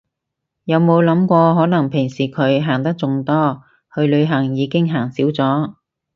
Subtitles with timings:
[0.63, 3.61] 有冇諗過可能平時佢行得仲多，
[3.93, 5.75] 去旅行已經行少咗